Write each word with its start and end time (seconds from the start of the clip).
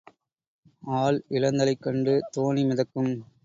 ஆள் 0.83 1.19
இளந்தலை 1.29 1.75
கண்டு 1.77 2.15
தோணி 2.33 2.63
மிதக்கும். 2.63 3.13